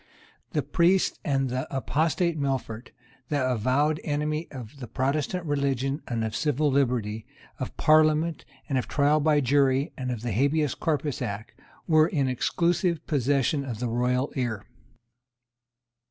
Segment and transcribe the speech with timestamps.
[0.53, 2.87] The priests and the apostate Melfort,
[3.29, 7.27] the avowed enemy of the Protestant religion and of civil liberty,
[7.59, 11.51] of Parliaments, of trial by jury and of the Habeas Corpus Act,
[11.87, 14.65] were in exclusive possession of the royal ear.